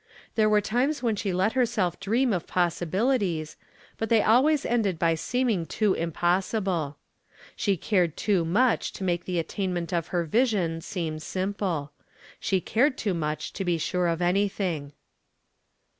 [0.33, 3.55] There were times when she let herself dream of possibilities,
[3.99, 6.97] but they always ended by seeming too impossible.
[7.55, 11.91] She cared too much to make the attainment of her vision seem simple.
[12.39, 14.93] She cared too much to be sure of anything.